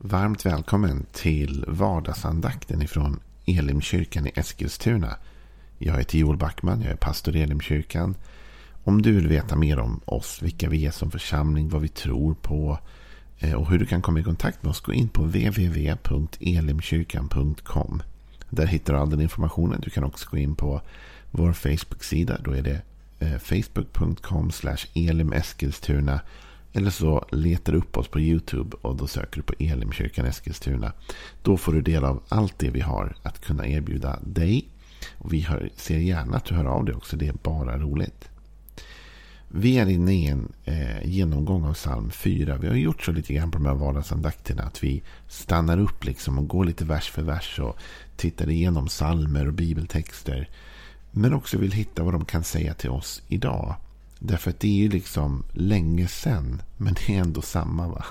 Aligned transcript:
Varmt 0.00 0.46
välkommen 0.46 1.06
till 1.12 1.64
vardagsandakten 1.68 2.82
ifrån 2.82 3.20
Elimkyrkan 3.46 4.26
i 4.26 4.32
Eskilstuna. 4.34 5.16
Jag 5.78 5.98
heter 5.98 6.18
Joel 6.18 6.36
Backman, 6.36 6.82
jag 6.82 6.92
är 6.92 6.96
pastor 6.96 7.36
i 7.36 7.42
Elimkyrkan. 7.42 8.14
Om 8.84 9.02
du 9.02 9.12
vill 9.12 9.28
veta 9.28 9.56
mer 9.56 9.78
om 9.78 10.00
oss, 10.04 10.42
vilka 10.42 10.68
vi 10.68 10.86
är 10.86 10.90
som 10.90 11.10
församling, 11.10 11.68
vad 11.68 11.82
vi 11.82 11.88
tror 11.88 12.34
på 12.34 12.78
eh, 13.38 13.54
och 13.54 13.70
hur 13.70 13.78
du 13.78 13.86
kan 13.86 14.02
komma 14.02 14.20
i 14.20 14.22
kontakt 14.22 14.62
med 14.62 14.70
oss, 14.70 14.80
gå 14.80 14.92
in 14.92 15.08
på 15.08 15.22
www.elimkyrkan.com. 15.22 18.02
Där 18.50 18.66
hittar 18.66 18.92
du 18.92 18.98
all 18.98 19.10
den 19.10 19.20
informationen. 19.20 19.80
Du 19.80 19.90
kan 19.90 20.04
också 20.04 20.28
gå 20.30 20.36
in 20.36 20.54
på 20.54 20.80
vår 21.30 21.52
Facebook-sida. 21.52 22.38
Då 22.44 22.52
är 22.52 22.62
det 22.62 22.82
eh, 23.18 23.38
facebook.com 23.38 24.50
elimeskilstuna. 24.94 26.20
Eller 26.72 26.90
så 26.90 27.26
letar 27.32 27.72
du 27.72 27.78
upp 27.78 27.96
oss 27.96 28.08
på 28.08 28.20
YouTube 28.20 28.76
och 28.80 28.96
då 28.96 29.06
söker 29.06 29.36
du 29.36 29.42
på 29.42 29.54
Elimkyrkan 29.58 30.26
Eskilstuna. 30.26 30.92
Då 31.42 31.56
får 31.56 31.72
du 31.72 31.82
del 31.82 32.04
av 32.04 32.22
allt 32.28 32.58
det 32.58 32.70
vi 32.70 32.80
har 32.80 33.16
att 33.22 33.40
kunna 33.40 33.66
erbjuda 33.66 34.18
dig. 34.22 34.68
Och 35.18 35.32
vi 35.32 35.40
hör, 35.40 35.70
ser 35.76 35.98
gärna 35.98 36.36
att 36.36 36.44
du 36.44 36.54
hör 36.54 36.64
av 36.64 36.84
dig 36.84 36.94
också. 36.94 37.16
Det 37.16 37.28
är 37.28 37.34
bara 37.42 37.78
roligt. 37.78 38.28
Vi 39.48 39.78
är 39.78 39.88
inne 39.88 40.12
i 40.12 40.26
en 40.26 40.52
eh, 40.64 41.04
genomgång 41.04 41.64
av 41.64 41.74
psalm 41.74 42.10
4. 42.10 42.56
Vi 42.56 42.68
har 42.68 42.74
gjort 42.74 43.02
så 43.02 43.12
lite 43.12 43.34
grann 43.34 43.50
på 43.50 43.58
de 43.58 43.66
här 43.66 43.74
vardagsandakterna. 43.74 44.62
Att 44.62 44.84
vi 44.84 45.02
stannar 45.28 45.78
upp 45.78 46.04
liksom 46.04 46.38
och 46.38 46.48
går 46.48 46.64
lite 46.64 46.84
vers 46.84 47.10
för 47.10 47.22
vers. 47.22 47.58
Och 47.58 47.76
tittar 48.16 48.50
igenom 48.50 48.86
psalmer 48.86 49.46
och 49.46 49.54
bibeltexter. 49.54 50.48
Men 51.10 51.34
också 51.34 51.58
vill 51.58 51.72
hitta 51.72 52.02
vad 52.02 52.14
de 52.14 52.24
kan 52.24 52.44
säga 52.44 52.74
till 52.74 52.90
oss 52.90 53.22
idag. 53.28 53.76
Därför 54.18 54.50
att 54.50 54.60
det 54.60 54.68
är 54.68 54.82
ju 54.82 54.88
liksom 54.88 55.44
länge 55.52 56.08
sen, 56.08 56.62
Men 56.76 56.94
det 56.94 57.14
är 57.14 57.20
ändå 57.20 57.42
samma 57.42 57.88
va. 57.88 58.04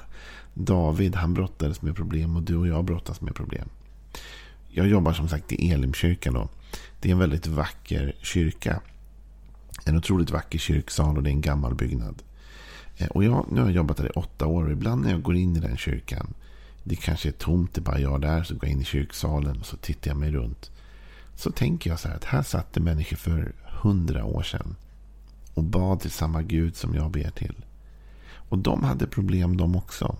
David 0.53 1.15
han 1.15 1.33
brottades 1.33 1.81
med 1.81 1.95
problem 1.95 2.35
och 2.35 2.43
du 2.43 2.55
och 2.55 2.67
jag 2.67 2.85
brottas 2.85 3.21
med 3.21 3.35
problem. 3.35 3.69
Jag 4.67 4.87
jobbar 4.87 5.13
som 5.13 5.29
sagt 5.29 5.51
i 5.51 5.71
Elimkyrkan. 5.71 6.33
Då. 6.33 6.49
Det 6.99 7.09
är 7.09 7.13
en 7.13 7.19
väldigt 7.19 7.47
vacker 7.47 8.15
kyrka. 8.21 8.81
En 9.85 9.97
otroligt 9.97 10.31
vacker 10.31 10.59
kyrksal 10.59 11.17
och 11.17 11.23
det 11.23 11.29
är 11.29 11.31
en 11.31 11.41
gammal 11.41 11.75
byggnad. 11.75 12.23
Eh, 12.97 13.07
och 13.07 13.23
jag, 13.23 13.45
nu 13.51 13.59
har 13.59 13.67
jag 13.67 13.75
jobbat 13.75 13.97
där 13.97 14.05
i 14.05 14.09
åtta 14.09 14.45
år 14.45 14.65
och 14.65 14.71
ibland 14.71 15.01
när 15.01 15.11
jag 15.11 15.21
går 15.21 15.35
in 15.35 15.55
i 15.55 15.59
den 15.59 15.77
kyrkan. 15.77 16.33
Det 16.83 16.95
kanske 16.95 17.29
är 17.29 17.33
tomt, 17.33 17.73
det 17.73 17.81
är 17.81 17.83
bara 17.83 17.99
jag 17.99 18.21
där. 18.21 18.43
Så 18.43 18.53
går 18.53 18.65
jag 18.65 18.71
in 18.71 18.81
i 18.81 18.85
kyrksalen 18.85 19.59
och 19.59 19.65
så 19.65 19.77
tittar 19.77 20.11
jag 20.11 20.17
mig 20.17 20.31
runt. 20.31 20.71
Så 21.35 21.51
tänker 21.51 21.89
jag 21.89 21.99
så 21.99 22.07
här 22.07 22.15
att 22.15 22.23
här 22.23 22.43
satt 22.43 22.73
det 22.73 22.79
människor 22.79 23.17
för 23.17 23.53
hundra 23.81 24.25
år 24.25 24.43
sedan 24.43 24.75
och 25.57 25.63
bad 25.63 25.99
till 25.99 26.11
samma 26.11 26.41
Gud 26.41 26.75
som 26.75 26.95
jag 26.95 27.11
ber 27.11 27.29
till. 27.29 27.65
Och 28.49 28.57
de 28.57 28.83
hade 28.83 29.07
problem 29.07 29.57
de 29.57 29.75
också. 29.75 30.15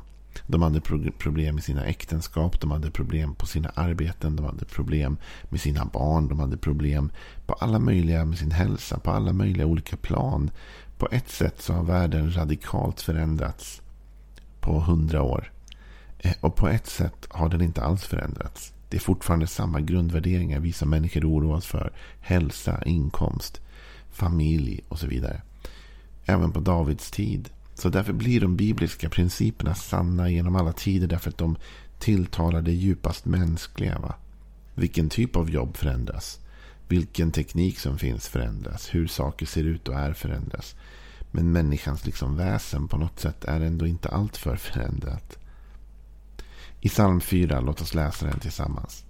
De 0.48 0.62
hade 0.62 0.82
problem 1.18 1.56
med 1.56 1.64
sina 1.64 1.86
äktenskap, 1.86 2.62
de 2.62 2.72
hade 2.72 2.92
problem 2.92 3.36
på 3.36 3.46
sina 3.46 3.70
arbeten, 3.70 4.36
de 4.36 4.46
hade 4.46 4.66
problem 4.66 5.18
med 5.50 5.62
sina 5.62 5.86
barn, 5.86 6.28
de 6.28 6.40
hade 6.40 6.58
problem 6.58 7.12
på 7.46 7.54
alla 7.54 7.80
möjliga 7.80 8.26
med 8.26 8.38
sin 8.38 8.52
hälsa, 8.52 9.00
på 9.00 9.12
alla 9.12 9.34
möjliga 9.34 9.66
olika 9.66 9.98
plan. 9.98 10.52
På 10.98 11.08
ett 11.12 11.30
sätt 11.30 11.62
så 11.62 11.74
har 11.74 11.84
världen 11.84 12.36
radikalt 12.36 13.02
förändrats 13.02 13.82
på 14.60 14.80
hundra 14.80 15.22
år. 15.22 15.52
Eh, 16.20 16.34
och 16.42 16.56
på 16.56 16.68
ett 16.68 16.88
sätt 16.88 17.28
har 17.30 17.50
den 17.50 17.62
inte 17.62 17.84
alls 17.84 18.04
förändrats. 18.04 18.74
Det 18.90 18.98
är 18.98 19.02
fortfarande 19.02 19.48
samma 19.48 19.80
grundvärderingar 19.82 20.60
vi 20.60 20.74
som 20.74 20.90
människor 20.90 21.26
oroas 21.26 21.66
för. 21.66 21.92
Hälsa, 22.20 22.84
inkomst, 22.86 23.62
familj 24.18 24.84
och 24.90 25.00
så 25.00 25.08
vidare. 25.08 25.42
Även 26.26 26.52
på 26.52 26.60
Davids 26.60 27.12
tid. 27.12 27.50
Så 27.76 27.90
därför 27.90 28.14
blir 28.14 28.42
de 28.42 28.56
bibliska 28.56 29.10
principerna 29.10 29.76
sanna 29.76 30.30
genom 30.30 30.56
alla 30.56 30.74
tider. 30.74 31.08
Därför 31.08 31.30
att 31.30 31.38
de 31.38 31.56
tilltalar 32.00 32.62
det 32.62 32.72
djupast 32.72 33.26
mänskliga. 33.26 34.00
Va? 34.00 34.16
Vilken 34.76 35.10
typ 35.10 35.36
av 35.36 35.50
jobb 35.50 35.78
förändras? 35.78 36.40
Vilken 36.88 37.32
teknik 37.32 37.80
som 37.80 37.98
finns 37.98 38.28
förändras? 38.28 38.96
Hur 38.96 39.08
saker 39.08 39.46
ser 39.46 39.64
ut 39.64 39.88
och 39.88 39.96
är 39.96 40.14
förändras? 40.14 40.76
Men 41.32 41.52
människans 41.52 42.06
liksom 42.06 42.36
väsen 42.36 42.88
på 42.88 42.98
något 42.98 43.20
sätt 43.20 43.46
är 43.46 43.62
ändå 43.62 43.88
inte 43.88 44.10
alltför 44.10 44.56
förändrat. 44.56 45.38
I 46.82 46.90
psalm 46.90 47.22
4, 47.22 47.60
låt 47.60 47.82
oss 47.82 47.94
läsa 47.94 48.26
den 48.26 48.40
tillsammans. 48.40 49.04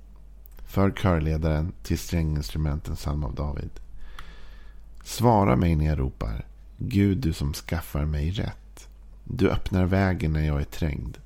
För 0.67 0.91
körledaren 0.91 1.73
till 1.83 1.99
stränginstrumenten 1.99 2.95
psalm 2.95 3.23
av 3.23 3.35
David. 3.35 3.69
Svara 5.07 5.55
mig 5.55 5.75
när 5.75 5.85
jag 5.85 5.99
ropar. 5.99 6.45
Gud, 6.77 7.17
du 7.17 7.33
som 7.33 7.53
skaffar 7.53 8.05
mig 8.05 8.31
rätt. 8.31 8.89
Du 9.23 9.49
öppnar 9.49 9.85
vägen 9.85 10.33
när 10.33 10.47
jag 10.47 10.61
är 10.61 10.65
trängd. 10.65 11.17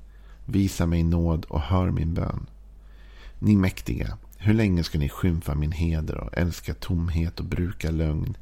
Visa 0.44 0.86
mig 0.86 1.02
nåd 1.02 1.44
och 1.44 1.60
hör 1.60 1.90
min 1.90 2.14
bön. 2.14 2.46
Ni 3.38 3.56
mäktiga, 3.56 4.18
hur 4.36 4.54
länge 4.54 4.84
ska 4.84 4.98
ni 4.98 5.08
skymfa 5.08 5.54
min 5.54 5.72
heder 5.72 6.16
och 6.16 6.38
älska 6.38 6.74
tomhet 6.74 7.40
och 7.40 7.46
bruka 7.46 7.90
lögn? 7.90 8.36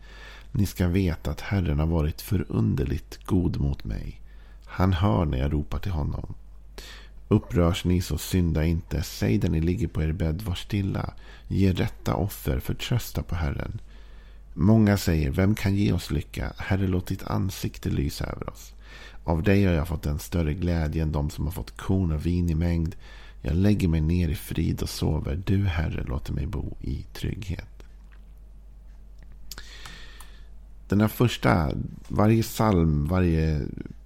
Ni 0.52 0.66
ska 0.66 0.88
veta 0.88 1.30
att 1.30 1.40
Herren 1.40 1.78
har 1.78 1.86
varit 1.86 2.20
förunderligt 2.20 3.26
god 3.26 3.60
mot 3.60 3.84
mig. 3.84 4.20
Han 4.64 4.92
hör 4.92 5.24
när 5.24 5.38
jag 5.38 5.52
ropar 5.52 5.78
till 5.78 5.92
honom. 5.92 6.34
Upprörs 7.28 7.84
ni 7.84 8.00
så 8.00 8.18
synda 8.18 8.64
inte. 8.64 9.02
Säg 9.02 9.38
där 9.38 9.48
ni 9.48 9.60
ligger 9.60 9.88
på 9.88 10.02
er 10.02 10.12
bädd, 10.12 10.42
var 10.42 10.54
stilla. 10.54 11.14
Ge 11.48 11.72
rätta 11.72 12.14
offer, 12.14 12.60
förtrösta 12.60 13.22
på 13.22 13.34
Herren. 13.34 13.80
Många 14.54 14.96
säger, 14.96 15.30
vem 15.30 15.54
kan 15.54 15.74
ge 15.74 15.92
oss 15.92 16.10
lycka? 16.10 16.52
Herre, 16.56 16.86
låt 16.86 17.06
ditt 17.06 17.22
ansikte 17.22 17.88
lysa 17.88 18.24
över 18.24 18.50
oss. 18.50 18.74
Av 19.24 19.42
dig 19.42 19.64
har 19.64 19.72
jag 19.72 19.88
fått 19.88 20.06
en 20.06 20.18
större 20.18 20.54
glädje 20.54 21.02
än 21.02 21.12
de 21.12 21.30
som 21.30 21.44
har 21.44 21.52
fått 21.52 21.76
korn 21.76 22.12
och 22.12 22.26
vin 22.26 22.50
i 22.50 22.54
mängd. 22.54 22.96
Jag 23.42 23.54
lägger 23.54 23.88
mig 23.88 24.00
ner 24.00 24.28
i 24.28 24.34
frid 24.34 24.82
och 24.82 24.88
sover. 24.88 25.42
Du, 25.46 25.64
Herre, 25.64 26.04
låter 26.04 26.32
mig 26.32 26.46
bo 26.46 26.76
i 26.80 27.06
trygghet. 27.12 27.84
Den 30.88 31.00
här 31.00 31.08
första, 31.08 31.70
varje 32.08 32.42
psalm, 32.42 33.06
varje 33.06 33.60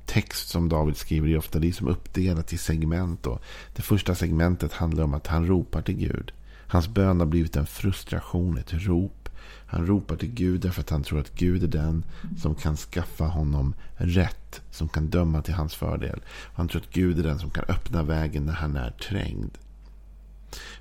text 0.06 0.49
som 0.49 0.69
David 0.69 0.97
skriver 0.97 1.28
är 1.28 1.38
ofta 1.38 1.59
liksom 1.59 1.88
uppdelat 1.88 2.53
i 2.53 2.59
segment. 2.59 3.26
Och 3.26 3.43
det 3.76 3.82
första 3.82 4.15
segmentet 4.15 4.72
handlar 4.72 5.05
om 5.05 5.15
att 5.15 5.26
han 5.26 5.47
ropar 5.47 5.82
till 5.82 5.97
Gud. 5.97 6.32
Hans 6.66 6.88
bön 6.88 7.21
har 7.21 7.26
blivit 7.26 7.56
en 7.56 7.66
frustration, 7.66 8.59
ett 8.59 8.72
rop 8.72 9.24
han 9.66 9.87
ropar 9.87 10.16
till 10.16 10.34
Gud 10.34 10.60
därför 10.60 10.81
att 10.81 10.91
han 10.91 11.03
tror 11.03 11.21
att 11.21 11.34
Gud 11.34 11.62
är 11.62 11.69
den 11.69 12.05
som 12.38 12.55
kan 12.55 12.77
skaffa 12.77 13.25
honom 13.25 13.75
rätt. 13.97 14.62
Som 14.71 14.88
kan 14.88 15.10
döma 15.10 15.43
till 15.43 15.55
hans 15.55 15.75
fördel. 15.75 16.22
Han 16.55 16.69
tror 16.69 16.82
att 16.82 16.93
Gud 16.93 17.19
är 17.19 17.22
den 17.22 17.38
som 17.38 17.50
kan 17.50 17.65
öppna 17.69 18.03
vägen 18.03 18.47
när 18.47 18.53
han 18.53 18.77
är 18.77 18.91
trängd. 18.91 19.59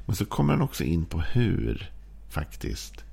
Men 0.06 0.16
så 0.16 0.26
kommer 0.26 0.54
han 0.54 0.62
också 0.62 0.84
in 0.84 1.06
på 1.06 1.22
hur, 1.22 1.92
faktiskt. 2.30 3.04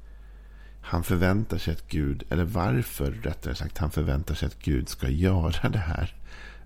Han 0.80 1.02
förväntar 1.02 1.58
sig 1.58 1.72
att 1.72 1.88
Gud, 1.88 2.22
eller 2.30 2.44
varför 2.44 3.10
rättare 3.10 3.54
sagt, 3.54 3.78
han 3.78 3.90
förväntar 3.90 4.34
sig 4.34 4.46
att 4.46 4.62
Gud 4.62 4.88
ska 4.88 5.08
göra 5.08 5.68
det 5.68 5.78
här 5.78 6.14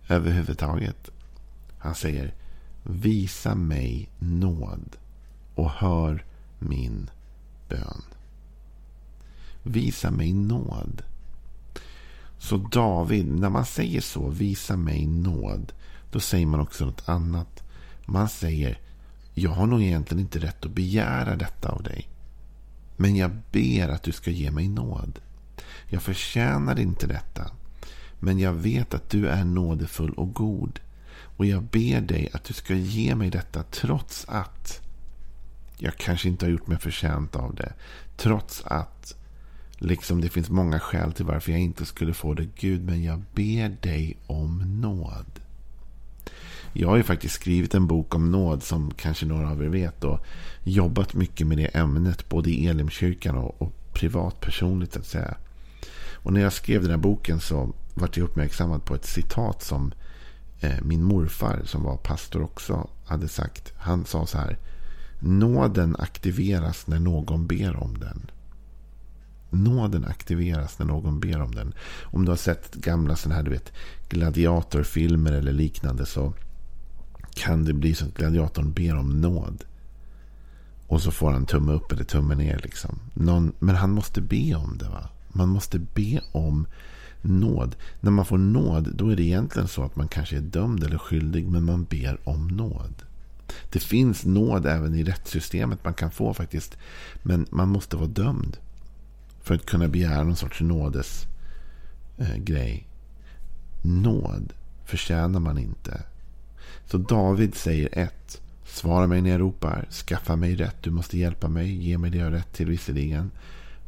överhuvudtaget. 0.09 1.11
Han 1.79 1.95
säger, 1.95 2.35
visa 2.83 3.55
mig 3.55 4.09
nåd 4.19 4.97
och 5.55 5.71
hör 5.71 6.25
min 6.59 7.11
bön. 7.69 8.03
Visa 9.65 10.11
mig 10.11 10.33
nåd. 10.33 11.03
Så 12.39 12.57
David, 12.57 13.27
när 13.27 13.51
man 13.51 13.65
säger 13.65 14.01
så, 14.01 14.29
visa 14.29 14.77
mig 14.77 15.07
nåd. 15.07 15.73
Då 16.11 16.21
säger 16.21 16.47
man 16.47 16.61
också 16.61 16.85
något 16.85 17.09
annat. 17.09 17.63
Man 18.07 18.29
säger, 18.29 18.79
jag 19.35 19.51
har 19.51 19.67
nog 19.67 19.83
egentligen 19.83 20.21
inte 20.21 20.39
rätt 20.39 20.65
att 20.65 20.71
begära 20.71 21.37
detta 21.37 21.69
av 21.69 21.83
dig. 21.83 22.09
Men 22.97 23.17
jag 23.17 23.31
ber 23.53 23.89
att 23.89 24.03
du 24.03 24.13
ska 24.13 24.31
ge 24.31 24.51
mig 24.51 24.69
nåd. 24.69 25.19
Jag 25.89 26.03
förtjänar 26.03 26.81
inte 26.81 27.07
detta. 27.07 27.51
Men 28.21 28.39
jag 28.39 28.53
vet 28.53 28.95
att 28.95 29.11
du 29.11 29.29
är 29.29 29.45
nådefull 29.45 30.13
och 30.13 30.35
god. 30.35 30.81
Och 31.37 31.47
jag 31.47 31.63
ber 31.63 32.01
dig 32.01 32.29
att 32.33 32.45
du 32.45 32.55
ska 32.55 32.75
ge 32.75 33.15
mig 33.15 33.31
detta 33.31 33.63
trots 33.63 34.25
att 34.29 34.81
jag 35.79 35.97
kanske 35.97 36.29
inte 36.29 36.47
har 36.47 36.51
gjort 36.51 36.67
mig 36.67 36.79
förtjänt 36.79 37.37
av 37.37 37.55
det. 37.55 37.73
Trots 38.17 38.63
att 38.65 39.15
Liksom 39.85 40.21
det 40.21 40.29
finns 40.29 40.51
många 40.51 40.81
skäl 40.81 41.13
till 41.13 41.25
varför 41.25 41.53
jag 41.53 41.61
inte 41.61 41.85
skulle 41.85 42.15
få 42.15 42.35
det. 42.35 42.49
Gud, 42.57 42.85
men 42.85 43.03
jag 43.03 43.23
ber 43.35 43.77
dig 43.89 44.17
om 44.27 44.81
nåd. 44.81 45.41
Jag 46.73 46.89
har 46.89 46.97
ju 46.97 47.03
faktiskt 47.03 47.35
skrivit 47.35 47.75
en 47.75 47.87
bok 47.87 48.15
om 48.15 48.33
nåd 48.33 48.63
som 48.63 48.91
kanske 48.97 49.27
några 49.27 49.51
av 49.51 49.63
er 49.63 49.69
vet. 49.69 50.05
Och 50.05 50.27
jobbat 50.63 51.15
mycket 51.15 51.47
med 51.47 51.59
det 51.59 51.67
ämnet. 51.67 52.29
Både 52.29 52.51
i 52.51 52.67
Elimkyrkan 52.67 53.37
och, 53.37 53.63
och 53.63 53.73
privatpersonligt 53.93 54.97
att 54.97 55.07
säga. 55.07 55.37
Och 56.13 56.33
när 56.33 56.41
jag 56.41 56.53
skrev 56.53 56.83
den 56.83 56.91
här 56.91 56.99
boken 56.99 57.41
så 57.41 57.73
var 57.95 58.11
jag 58.15 58.25
uppmärksammad 58.25 58.85
på 58.85 58.95
ett 58.95 59.07
citat 59.07 59.63
som 59.63 59.93
eh, 60.61 60.83
min 60.83 61.03
morfar 61.03 61.63
som 61.65 61.83
var 61.83 61.97
pastor 61.97 62.43
också 62.43 62.89
hade 63.07 63.29
sagt. 63.29 63.73
Han 63.77 64.05
sa 64.05 64.27
så 64.27 64.39
här. 64.39 64.59
Nåden 65.21 65.97
aktiveras 65.99 66.87
när 66.87 66.99
någon 66.99 67.47
ber 67.47 67.77
om 67.77 67.99
den. 67.99 68.31
Nåden 69.55 70.05
aktiveras 70.05 70.79
när 70.79 70.87
någon 70.87 71.21
ber 71.21 71.41
om 71.41 71.55
den. 71.55 71.75
Om 72.03 72.25
du 72.25 72.31
har 72.31 72.37
sett 72.37 72.75
gamla 72.75 73.17
sådana 73.17 73.35
här, 73.35 73.43
du 73.43 73.51
vet, 73.51 73.73
gladiatorfilmer 74.09 75.33
eller 75.33 75.53
liknande 75.53 76.07
så 76.07 76.35
kan 77.35 77.65
det 77.65 77.73
bli 77.73 77.95
så 77.95 78.05
att 78.05 78.15
gladiatorn 78.15 78.73
ber 78.73 78.97
om 78.97 79.21
nåd. 79.21 79.65
Och 80.87 81.03
så 81.03 81.11
får 81.11 81.31
han 81.31 81.47
tumme 81.47 81.73
upp 81.73 81.93
eller 81.93 82.05
tumme 82.05 82.35
ner. 82.35 82.61
Liksom. 82.63 82.99
Någon, 83.15 83.53
men 83.59 83.77
han 83.77 83.91
måste 83.91 84.21
be 84.21 84.55
om 84.55 84.79
det. 84.79 84.89
va? 84.89 85.09
Man 85.29 85.49
måste 85.49 85.79
be 85.79 86.21
om 86.33 86.67
nåd. 87.23 87.77
När 88.01 88.11
man 88.11 88.25
får 88.25 88.39
nåd 88.39 88.91
då 88.95 89.09
är 89.09 89.17
det 89.17 89.23
egentligen 89.23 89.69
så 89.69 89.83
att 89.83 89.97
man 89.97 90.09
kanske 90.09 90.37
är 90.37 90.41
dömd 90.41 90.85
eller 90.85 90.99
skyldig. 90.99 91.49
Men 91.49 91.65
man 91.65 91.85
ber 91.85 92.19
om 92.25 92.49
nåd. 92.49 93.03
Det 93.73 93.79
finns 93.79 94.25
nåd 94.25 94.67
även 94.67 94.95
i 94.95 95.05
rättssystemet 95.05 95.85
man 95.85 95.95
kan 95.95 96.11
få 96.11 96.35
faktiskt. 96.35 96.77
Men 97.23 97.47
man 97.51 97.69
måste 97.69 97.97
vara 97.97 98.07
dömd. 98.07 98.57
För 99.45 99.55
att 99.55 99.67
kunna 99.67 99.89
begära 99.89 100.25
någon 100.25 100.37
sorts 100.37 100.61
nådes 100.61 101.27
eh, 102.19 102.37
grej. 102.37 102.89
Nåd 103.83 104.53
förtjänar 104.85 105.41
man 105.41 105.59
inte. 105.59 106.03
Så 106.87 106.99
David 106.99 107.55
säger 107.55 107.99
ett. 107.99 108.41
Svara 108.67 109.07
mig 109.07 109.23
när 109.23 109.31
jag 109.31 109.41
ropar. 109.41 109.87
Skaffa 109.91 110.37
mig 110.37 110.57
rätt. 110.57 110.83
Du 110.83 110.91
måste 110.91 111.19
hjälpa 111.19 111.49
mig. 111.49 111.75
Ge 111.75 111.99
mig 111.99 112.11
det 112.11 112.19
jag 112.19 112.25
har 112.25 112.33
rätt 112.33 112.53
till 112.53 112.67
visserligen. 112.67 113.31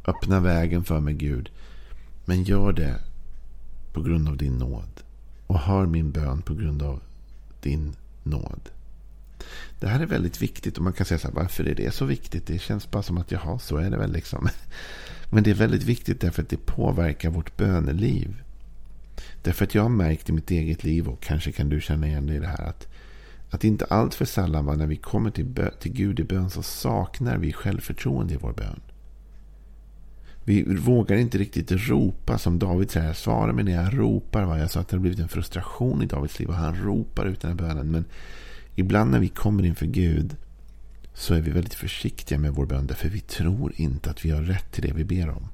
Öppna 0.07 0.39
vägen 0.39 0.83
för 0.83 0.99
mig 0.99 1.13
Gud. 1.13 1.49
Men 2.25 2.43
gör 2.43 2.73
det 2.73 2.95
på 3.93 4.01
grund 4.01 4.27
av 4.27 4.37
din 4.37 4.57
nåd. 4.57 5.01
Och 5.47 5.59
hör 5.59 5.85
min 5.85 6.11
bön 6.11 6.41
på 6.41 6.53
grund 6.53 6.81
av 6.81 7.01
din 7.61 7.95
nåd. 8.23 8.69
Det 9.79 9.87
här 9.87 9.99
är 9.99 10.05
väldigt 10.05 10.41
viktigt 10.41 10.77
och 10.77 10.83
man 10.83 10.93
kan 10.93 11.05
säga 11.05 11.19
så 11.19 11.27
här, 11.27 11.35
varför 11.35 11.63
är 11.63 11.75
det 11.75 11.93
så 11.93 12.05
viktigt? 12.05 12.47
Det 12.47 12.59
känns 12.59 12.91
bara 12.91 13.03
som 13.03 13.17
att 13.17 13.31
jaha, 13.31 13.59
så 13.59 13.77
är 13.77 13.89
det 13.89 13.97
väl 13.97 14.11
liksom. 14.11 14.49
Men 15.29 15.43
det 15.43 15.49
är 15.49 15.55
väldigt 15.55 15.83
viktigt 15.83 16.21
därför 16.21 16.41
att 16.41 16.49
det 16.49 16.65
påverkar 16.65 17.29
vårt 17.29 17.57
böneliv. 17.57 18.43
Därför 19.41 19.65
att 19.65 19.75
jag 19.75 19.81
har 19.81 19.89
märkt 19.89 20.29
i 20.29 20.33
mitt 20.33 20.51
eget 20.51 20.83
liv 20.83 21.07
och 21.07 21.21
kanske 21.21 21.51
kan 21.51 21.69
du 21.69 21.81
känna 21.81 22.07
igen 22.07 22.27
dig 22.27 22.35
i 22.35 22.39
det 22.39 22.47
här 22.47 22.63
att 22.63 22.87
att 23.49 23.63
inte 23.63 23.85
allt 23.85 24.15
för 24.15 24.25
sällan 24.25 24.65
va, 24.65 24.75
när 24.75 24.87
vi 24.87 24.95
kommer 24.95 25.29
till, 25.29 25.69
till 25.79 25.93
Gud 25.93 26.19
i 26.19 26.23
bön 26.23 26.49
så 26.49 26.63
saknar 26.63 27.37
vi 27.37 27.53
självförtroende 27.53 28.33
i 28.33 28.37
vår 28.37 28.53
bön. 28.53 28.81
Vi 30.43 30.75
vågar 30.75 31.17
inte 31.17 31.37
riktigt 31.37 31.71
ropa 31.71 32.37
som 32.37 32.59
David 32.59 32.91
säger. 32.91 33.13
Svara 33.13 33.53
mig 33.53 33.63
när 33.63 33.71
jag 33.71 33.99
ropar. 33.99 34.43
Va? 34.43 34.59
Jag 34.59 34.71
sa 34.71 34.79
att 34.79 34.87
det 34.87 34.95
har 34.95 35.01
blivit 35.01 35.19
en 35.19 35.27
frustration 35.27 36.03
i 36.03 36.05
Davids 36.05 36.39
liv 36.39 36.49
och 36.49 36.55
han 36.55 36.75
ropar 36.75 37.25
ut 37.25 37.41
den 37.41 37.51
här 37.51 37.57
bönen. 37.57 37.91
Men 37.91 38.05
ibland 38.75 39.11
när 39.11 39.19
vi 39.19 39.27
kommer 39.27 39.65
inför 39.65 39.85
Gud 39.85 40.35
så 41.17 41.33
är 41.33 41.41
vi 41.41 41.51
väldigt 41.51 41.73
försiktiga 41.73 42.37
med 42.37 42.53
vår 42.53 42.65
bön. 42.65 42.87
Därför 42.87 43.09
vi 43.09 43.19
tror 43.19 43.73
inte 43.75 44.09
att 44.09 44.25
vi 44.25 44.31
har 44.31 44.41
rätt 44.41 44.71
till 44.71 44.83
det 44.83 44.93
vi 44.93 45.03
ber 45.03 45.29
om. 45.29 45.47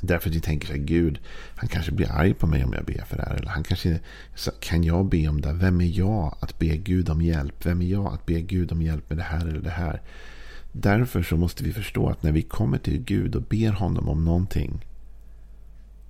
Därför 0.00 0.28
att 0.28 0.34
vi 0.36 0.40
tänker 0.40 0.66
så 0.66 0.72
här, 0.72 0.80
Gud, 0.80 1.18
han 1.54 1.68
kanske 1.68 1.92
blir 1.92 2.12
arg 2.12 2.34
på 2.34 2.46
mig 2.46 2.64
om 2.64 2.72
jag 2.72 2.84
ber 2.84 3.04
för 3.04 3.16
det 3.16 3.22
här. 3.22 3.34
Eller 3.34 3.50
han 3.50 3.62
kanske, 3.62 4.00
kan 4.60 4.84
jag 4.84 5.06
be 5.06 5.28
om 5.28 5.40
det? 5.40 5.52
Vem 5.52 5.80
är 5.80 5.98
jag 5.98 6.36
att 6.40 6.58
be 6.58 6.76
Gud 6.76 7.10
om 7.10 7.22
hjälp? 7.22 7.66
Vem 7.66 7.82
är 7.82 7.86
jag 7.86 8.14
att 8.14 8.26
be 8.26 8.40
Gud 8.40 8.72
om 8.72 8.82
hjälp 8.82 9.10
med 9.10 9.18
det 9.18 9.22
här 9.22 9.46
eller 9.46 9.60
det 9.60 9.70
här? 9.70 10.02
Därför 10.72 11.22
så 11.22 11.36
måste 11.36 11.64
vi 11.64 11.72
förstå 11.72 12.08
att 12.08 12.22
när 12.22 12.32
vi 12.32 12.42
kommer 12.42 12.78
till 12.78 12.98
Gud 12.98 13.34
och 13.34 13.42
ber 13.42 13.72
honom 13.72 14.08
om 14.08 14.24
någonting. 14.24 14.84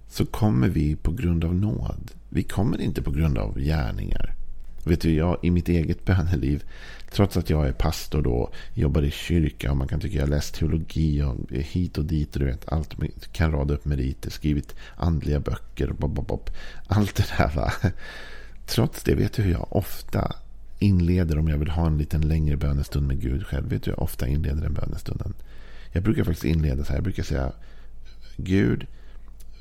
Så 0.09 0.27
kommer 0.27 0.69
vi 0.69 0.97
på 0.97 1.13
grund 1.13 1.45
av 1.45 1.55
nåd. 1.55 2.11
Vi 2.29 2.43
kommer 2.43 2.81
inte 2.81 3.03
på 3.03 3.11
grund 3.11 3.39
av 3.39 3.59
gärningar. 3.59 4.35
Vet 4.85 5.01
du, 5.01 5.15
jag 5.15 5.39
i 5.43 5.51
mitt 5.51 5.69
eget 5.69 6.05
böneliv, 6.05 6.65
trots 7.11 7.37
att 7.37 7.51
jag 7.51 7.69
är 7.69 7.73
pastor 7.73 8.23
då, 8.23 8.51
jobbar 8.75 9.03
i 9.03 9.11
kyrka 9.11 9.71
och 9.71 9.77
man 9.77 9.89
kan 9.89 10.01
tycka 10.01 10.17
jag 10.17 10.23
har 10.23 10.31
läst 10.31 10.55
teologi 10.55 11.23
och 11.23 11.37
hit 11.51 11.99
och 11.99 12.05
dit 12.05 12.35
och 12.35 12.41
du 12.41 12.47
vet, 12.47 12.73
allt 12.73 12.95
kan 13.33 13.53
rada 13.53 13.75
upp 13.75 13.85
meriter, 13.85 14.31
skrivit 14.31 14.75
andliga 14.97 15.41
böcker, 15.41 15.93
bob, 15.99 16.15
bob, 16.15 16.27
bob. 16.27 16.51
allt 16.87 17.15
det 17.15 17.27
där 17.39 17.53
va. 17.55 17.73
Trots 18.67 19.03
det 19.03 19.15
vet 19.15 19.33
du 19.33 19.43
hur 19.43 19.53
jag 19.53 19.77
ofta 19.77 20.37
inleder 20.79 21.39
om 21.39 21.49
jag 21.49 21.59
vill 21.59 21.71
ha 21.71 21.87
en 21.87 21.99
liten 21.99 22.21
längre 22.21 22.57
bönestund 22.57 23.07
med 23.07 23.21
Gud 23.21 23.47
själv. 23.47 23.69
Vet 23.69 23.83
du 23.83 23.91
hur 23.91 23.97
jag 23.97 24.03
ofta 24.03 24.29
inleder 24.29 24.63
den 24.63 24.75
bönestunden? 24.75 25.35
Jag 25.93 26.03
brukar 26.03 26.25
faktiskt 26.25 26.45
inleda 26.45 26.85
så 26.85 26.89
här. 26.89 26.97
Jag 26.97 27.05
brukar 27.05 27.23
säga 27.23 27.53
Gud, 28.37 28.87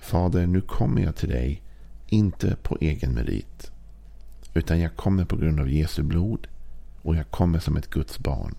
Fader, 0.02 0.48
nu 0.48 0.62
kommer 0.62 1.02
jag 1.02 1.16
till 1.16 1.30
dig. 1.30 1.62
Inte 2.08 2.56
på 2.64 2.78
egen 2.82 3.14
merit. 3.14 3.72
Utan 4.54 4.80
jag 4.80 4.96
kommer 4.96 5.26
på 5.26 5.36
grund 5.36 5.60
av 5.60 5.70
Jesu 5.70 6.04
blod. 6.04 6.48
Och 7.02 7.16
jag 7.16 7.32
kommer 7.32 7.60
som 7.60 7.78
ett 7.78 7.90
Guds 7.90 8.20
barn. 8.20 8.56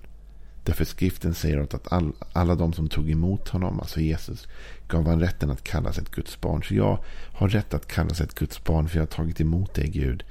Därför 0.65 0.85
skriften 0.85 1.35
säger 1.35 1.59
att 1.59 1.93
all, 1.93 2.13
alla 2.33 2.55
de 2.55 2.73
som 2.73 2.89
tog 2.89 3.11
emot 3.11 3.49
honom, 3.49 3.81
alltså 3.81 4.01
Jesus, 4.01 4.49
gav 4.89 5.07
han 5.07 5.21
rätten 5.21 5.51
att 5.51 5.65
kallas 5.65 5.99
ett 5.99 6.11
Guds 6.11 6.41
barn. 6.41 6.63
Så 6.63 6.75
jag 6.75 6.99
har 7.33 7.49
rätt 7.49 7.75
att 7.75 7.87
kallas 7.87 8.21
ett 8.21 8.35
Guds 8.35 8.65
barn 8.65 8.89
för 8.89 8.97
jag 8.97 9.03
har 9.03 9.07
tagit 9.07 9.41
emot 9.41 9.75
dig 9.75 9.89
Gud. 9.89 10.25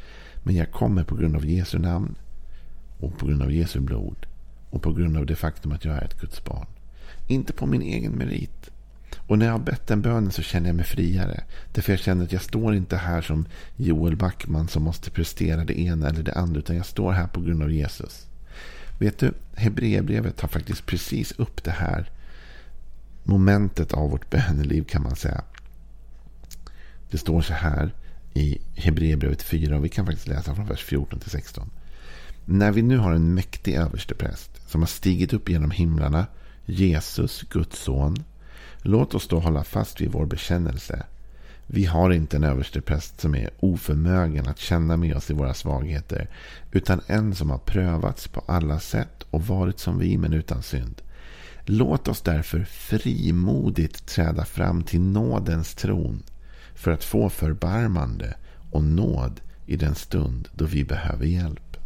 Men 0.43 0.55
jag 0.55 0.71
kommer 0.71 1.03
på 1.03 1.15
grund 1.15 1.35
av 1.35 1.45
Jesu 1.45 1.79
namn. 1.79 2.15
Och 2.99 3.17
på 3.17 3.25
grund 3.25 3.41
av 3.41 3.51
Jesu 3.51 3.79
blod. 3.79 4.25
Och 4.69 4.81
på 4.81 4.93
grund 4.93 5.17
av 5.17 5.25
det 5.25 5.35
faktum 5.35 5.71
att 5.71 5.85
jag 5.85 5.95
är 5.95 6.01
ett 6.01 6.19
Guds 6.21 6.43
barn. 6.43 6.67
Inte 7.27 7.53
på 7.53 7.65
min 7.65 7.81
egen 7.81 8.11
merit. 8.11 8.70
Och 9.31 9.39
när 9.39 9.45
jag 9.45 9.53
har 9.53 9.59
bett 9.59 9.87
den 9.87 10.01
bönen 10.01 10.31
så 10.31 10.41
känner 10.41 10.69
jag 10.69 10.75
mig 10.75 10.85
friare. 10.85 11.43
Därför 11.73 11.93
jag 11.93 11.99
känner 11.99 12.25
att 12.25 12.31
jag 12.31 12.41
står 12.41 12.75
inte 12.75 12.97
här 12.97 13.21
som 13.21 13.45
Joel 13.75 14.15
Backman 14.15 14.67
som 14.67 14.83
måste 14.83 15.11
prestera 15.11 15.65
det 15.65 15.79
ena 15.79 16.09
eller 16.09 16.23
det 16.23 16.33
andra. 16.33 16.59
Utan 16.59 16.75
jag 16.75 16.85
står 16.85 17.11
här 17.11 17.27
på 17.27 17.41
grund 17.41 17.63
av 17.63 17.71
Jesus. 17.71 18.27
Vet 18.99 19.19
du, 19.19 19.33
Hebreerbrevet 19.55 20.37
tar 20.37 20.47
faktiskt 20.47 20.85
precis 20.85 21.31
upp 21.31 21.63
det 21.63 21.71
här 21.71 22.09
momentet 23.23 23.93
av 23.93 24.09
vårt 24.09 24.29
böneliv 24.29 24.83
kan 24.83 25.03
man 25.03 25.15
säga. 25.15 25.43
Det 27.11 27.17
står 27.17 27.41
så 27.41 27.53
här 27.53 27.93
i 28.33 28.57
Hebreerbrevet 28.75 29.43
4 29.43 29.77
och 29.77 29.85
vi 29.85 29.89
kan 29.89 30.05
faktiskt 30.05 30.27
läsa 30.27 30.55
från 30.55 30.67
vers 30.67 30.83
14 30.83 31.19
till 31.19 31.31
16. 31.31 31.69
När 32.45 32.71
vi 32.71 32.81
nu 32.81 32.97
har 32.97 33.11
en 33.11 33.33
mäktig 33.33 33.73
överstepräst 33.73 34.69
som 34.71 34.81
har 34.81 34.87
stigit 34.87 35.33
upp 35.33 35.49
genom 35.49 35.71
himlarna, 35.71 36.25
Jesus, 36.65 37.43
Guds 37.49 37.79
son, 37.79 38.23
låt 38.81 39.13
oss 39.13 39.27
då 39.27 39.39
hålla 39.39 39.63
fast 39.63 40.01
vid 40.01 40.11
vår 40.11 40.25
bekännelse. 40.25 41.05
Vi 41.67 41.85
har 41.85 42.11
inte 42.11 42.37
en 42.37 42.43
överstepräst 42.43 43.21
som 43.21 43.35
är 43.35 43.49
oförmögen 43.59 44.47
att 44.47 44.59
känna 44.59 44.97
med 44.97 45.15
oss 45.15 45.29
i 45.29 45.33
våra 45.33 45.53
svagheter, 45.53 46.29
utan 46.71 47.01
en 47.07 47.35
som 47.35 47.49
har 47.49 47.57
prövats 47.57 48.27
på 48.27 48.43
alla 48.45 48.79
sätt 48.79 49.23
och 49.29 49.47
varit 49.47 49.79
som 49.79 49.99
vi 49.99 50.17
men 50.17 50.33
utan 50.33 50.63
synd. 50.63 51.01
Låt 51.65 52.07
oss 52.07 52.21
därför 52.21 52.63
frimodigt 52.63 54.05
träda 54.05 54.45
fram 54.45 54.83
till 54.83 55.01
nådens 55.01 55.75
tron 55.75 56.23
för 56.75 56.91
att 56.91 57.03
få 57.03 57.29
förbarmande 57.29 58.35
och 58.71 58.83
nåd 58.83 59.41
i 59.65 59.75
den 59.75 59.95
stund 59.95 60.47
då 60.53 60.65
vi 60.65 60.83
behöver 60.83 61.25
hjälp. 61.25 61.77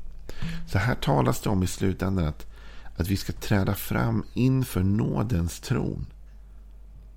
Så 0.67 0.77
här 0.77 0.95
talas 0.95 1.41
det 1.41 1.49
om 1.49 1.63
i 1.63 1.67
slutändan 1.67 2.27
att, 2.27 2.45
att 2.95 3.07
vi 3.07 3.17
ska 3.17 3.33
träda 3.33 3.73
fram 3.73 4.23
inför 4.33 4.83
nådens 4.83 5.59
tron. 5.59 6.05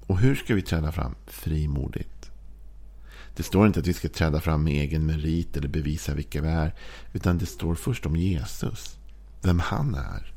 Och 0.08 0.18
hur 0.18 0.34
ska 0.34 0.54
vi 0.54 0.62
träda 0.62 0.92
fram? 0.92 1.14
Frimodigt. 1.26 2.30
Det 3.36 3.42
står 3.42 3.66
inte 3.66 3.80
att 3.80 3.86
vi 3.86 3.92
ska 3.92 4.08
träda 4.08 4.40
fram 4.40 4.64
med 4.64 4.72
egen 4.72 5.06
merit 5.06 5.56
eller 5.56 5.68
bevisa 5.68 6.14
vilka 6.14 6.42
vi 6.42 6.48
är. 6.48 6.74
Utan 7.12 7.38
det 7.38 7.46
står 7.46 7.74
först 7.74 8.06
om 8.06 8.16
Jesus. 8.16 8.98
Vem 9.42 9.58
han 9.58 9.94
är. 9.94 10.32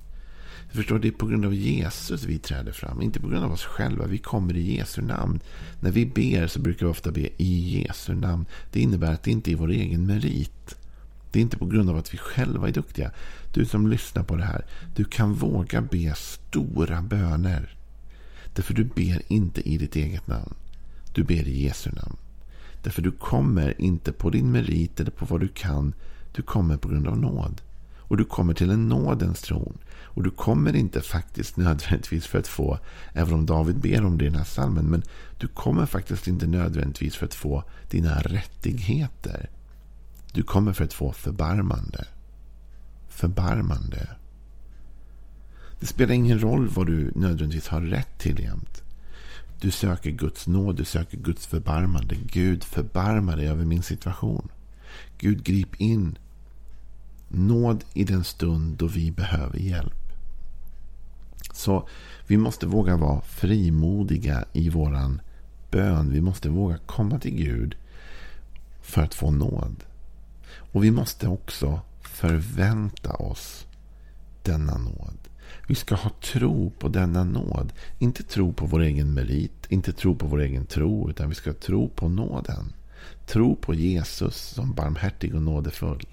Du 0.71 0.77
förstår, 0.77 0.99
det 0.99 1.07
är 1.07 1.11
på 1.11 1.25
grund 1.25 1.45
av 1.45 1.53
Jesus 1.53 2.23
vi 2.23 2.39
träder 2.39 2.71
fram. 2.71 3.01
Inte 3.01 3.19
på 3.19 3.27
grund 3.27 3.45
av 3.45 3.51
oss 3.51 3.63
själva. 3.63 4.05
Vi 4.05 4.17
kommer 4.17 4.57
i 4.57 4.75
Jesu 4.75 5.01
namn. 5.01 5.39
När 5.79 5.91
vi 5.91 6.05
ber 6.05 6.47
så 6.47 6.59
brukar 6.59 6.85
vi 6.85 6.91
ofta 6.91 7.11
be 7.11 7.29
i 7.43 7.81
Jesu 7.81 8.13
namn. 8.13 8.45
Det 8.71 8.79
innebär 8.79 9.13
att 9.13 9.23
det 9.23 9.31
inte 9.31 9.51
är 9.51 9.55
vår 9.55 9.71
egen 9.71 10.05
merit. 10.05 10.75
Det 11.31 11.39
är 11.39 11.41
inte 11.41 11.57
på 11.57 11.65
grund 11.65 11.89
av 11.89 11.97
att 11.97 12.13
vi 12.13 12.17
själva 12.17 12.67
är 12.67 12.71
duktiga. 12.71 13.11
Du 13.53 13.65
som 13.65 13.87
lyssnar 13.87 14.23
på 14.23 14.35
det 14.35 14.43
här. 14.43 14.65
Du 14.95 15.03
kan 15.03 15.33
våga 15.33 15.81
be 15.81 16.13
stora 16.15 17.01
böner. 17.01 17.75
Därför 18.53 18.73
du 18.73 18.83
ber 18.83 19.21
inte 19.27 19.69
i 19.69 19.77
ditt 19.77 19.95
eget 19.95 20.27
namn. 20.27 20.53
Du 21.13 21.23
ber 21.23 21.47
i 21.47 21.63
Jesu 21.63 21.91
namn. 21.91 22.17
Därför 22.83 23.01
du 23.01 23.11
kommer 23.11 23.81
inte 23.81 24.11
på 24.11 24.29
din 24.29 24.51
merit 24.51 24.99
eller 24.99 25.11
på 25.11 25.25
vad 25.25 25.39
du 25.39 25.47
kan. 25.47 25.93
Du 26.31 26.41
kommer 26.41 26.77
på 26.77 26.87
grund 26.87 27.07
av 27.07 27.17
nåd. 27.17 27.61
Och 27.97 28.17
du 28.17 28.25
kommer 28.25 28.53
till 28.53 28.69
en 28.69 28.89
nådens 28.89 29.41
tron. 29.41 29.77
Och 30.13 30.23
du 30.23 30.31
kommer 30.31 30.75
inte 30.75 31.01
faktiskt 31.01 31.57
nödvändigtvis 31.57 32.27
för 32.27 32.39
att 32.39 32.47
få, 32.47 32.79
även 33.13 33.33
om 33.33 33.45
David 33.45 33.79
ber 33.79 34.05
om 34.05 34.17
det 34.17 34.25
i 34.25 34.27
den 34.27 34.37
här 34.37 34.45
salmen, 34.45 34.85
men 34.85 35.03
du 35.37 35.47
kommer 35.47 35.85
faktiskt 35.85 36.27
inte 36.27 36.47
nödvändigtvis 36.47 37.15
för 37.15 37.25
att 37.25 37.33
få 37.33 37.63
dina 37.89 38.19
rättigheter. 38.19 39.49
Du 40.33 40.43
kommer 40.43 40.73
för 40.73 40.83
att 40.83 40.93
få 40.93 41.11
förbarmande. 41.11 42.05
Förbarmande. 43.09 44.09
Det 45.81 45.87
spelar 45.87 46.13
ingen 46.13 46.39
roll 46.39 46.67
vad 46.67 46.87
du 46.87 47.11
nödvändigtvis 47.15 47.67
har 47.67 47.81
rätt 47.81 48.17
till 48.17 48.39
jämt. 48.39 48.83
Du 49.61 49.71
söker 49.71 50.11
Guds 50.11 50.47
nåd, 50.47 50.75
du 50.75 50.85
söker 50.85 51.17
Guds 51.17 51.47
förbarmande. 51.47 52.15
Gud 52.15 52.63
förbarma 52.63 53.35
dig 53.35 53.47
över 53.47 53.65
min 53.65 53.83
situation. 53.83 54.49
Gud 55.17 55.43
grip 55.43 55.81
in. 55.81 56.17
Nåd 57.27 57.83
i 57.93 58.03
den 58.03 58.23
stund 58.23 58.77
då 58.77 58.87
vi 58.87 59.11
behöver 59.11 59.59
hjälp. 59.59 60.13
Så 61.53 61.87
vi 62.27 62.37
måste 62.37 62.67
våga 62.67 62.97
vara 62.97 63.21
frimodiga 63.21 64.45
i 64.53 64.69
våran 64.69 65.21
bön. 65.71 66.11
Vi 66.11 66.21
måste 66.21 66.49
våga 66.49 66.77
komma 66.77 67.19
till 67.19 67.35
Gud 67.35 67.75
för 68.81 69.01
att 69.01 69.13
få 69.13 69.31
nåd. 69.31 69.83
Och 70.55 70.83
vi 70.83 70.91
måste 70.91 71.27
också 71.27 71.81
förvänta 72.01 73.13
oss 73.13 73.67
denna 74.43 74.77
nåd. 74.77 75.30
Vi 75.67 75.75
ska 75.75 75.95
ha 75.95 76.11
tro 76.21 76.71
på 76.79 76.87
denna 76.87 77.23
nåd. 77.23 77.73
Inte 77.99 78.23
tro 78.23 78.53
på 78.53 78.65
vår 78.65 78.81
egen 78.81 79.13
merit, 79.13 79.65
inte 79.69 79.93
tro 79.93 80.15
på 80.15 80.27
vår 80.27 80.41
egen 80.41 80.65
tro, 80.65 81.09
utan 81.09 81.29
vi 81.29 81.35
ska 81.35 81.53
tro 81.53 81.89
på 81.89 82.09
nåden. 82.09 82.73
Tro 83.25 83.55
på 83.55 83.73
Jesus 83.73 84.35
som 84.35 84.73
barmhärtig 84.73 85.35
och 85.35 85.41
nådefull. 85.41 86.07